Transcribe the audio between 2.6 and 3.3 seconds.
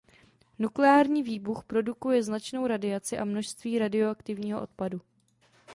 radiaci a